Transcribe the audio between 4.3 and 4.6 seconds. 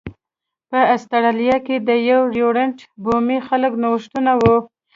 و